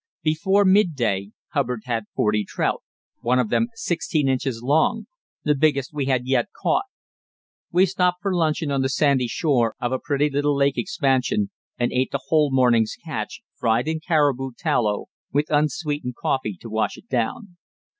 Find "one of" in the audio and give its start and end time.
3.19-3.49